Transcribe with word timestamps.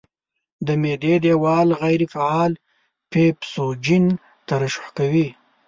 د 0.67 0.69
معدې 0.81 1.15
دېوال 1.23 1.67
غیر 1.81 2.01
فعال 2.13 2.51
پیپسوجین 3.11 4.05
ترشح 4.47 4.85
کوي. 4.97 5.27